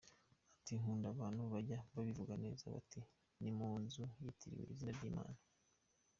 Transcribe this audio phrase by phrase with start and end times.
[0.57, 2.99] Ati “Nkunda abantu bajya babivuga neza bati
[3.41, 5.39] ni mu nzu yitiriwe izina ry’Imana.